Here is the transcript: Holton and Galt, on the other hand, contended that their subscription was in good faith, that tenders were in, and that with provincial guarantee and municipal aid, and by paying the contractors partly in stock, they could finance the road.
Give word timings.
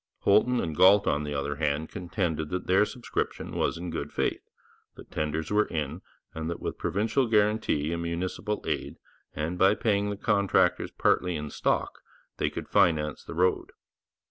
Holton 0.21 0.59
and 0.59 0.75
Galt, 0.75 1.05
on 1.05 1.23
the 1.25 1.35
other 1.35 1.57
hand, 1.57 1.89
contended 1.89 2.49
that 2.49 2.65
their 2.65 2.85
subscription 2.85 3.51
was 3.55 3.77
in 3.77 3.91
good 3.91 4.11
faith, 4.11 4.41
that 4.95 5.11
tenders 5.11 5.51
were 5.51 5.67
in, 5.67 6.01
and 6.33 6.49
that 6.49 6.59
with 6.59 6.79
provincial 6.79 7.27
guarantee 7.27 7.93
and 7.93 8.01
municipal 8.01 8.63
aid, 8.65 8.97
and 9.35 9.59
by 9.59 9.75
paying 9.75 10.09
the 10.09 10.17
contractors 10.17 10.89
partly 10.89 11.35
in 11.35 11.51
stock, 11.51 11.99
they 12.37 12.49
could 12.49 12.67
finance 12.67 13.23
the 13.23 13.35
road. 13.35 13.73